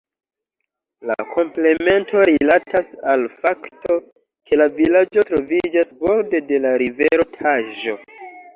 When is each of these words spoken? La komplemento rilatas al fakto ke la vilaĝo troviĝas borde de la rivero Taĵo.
La 1.09 1.17
komplemento 1.33 2.23
rilatas 2.29 2.89
al 3.13 3.27
fakto 3.45 3.99
ke 4.51 4.61
la 4.63 4.69
vilaĝo 4.81 5.27
troviĝas 5.31 5.95
borde 6.03 6.45
de 6.51 6.65
la 6.67 6.75
rivero 6.87 7.31
Taĵo. 7.41 7.99